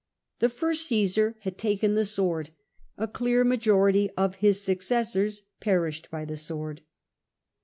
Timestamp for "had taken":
1.43-1.93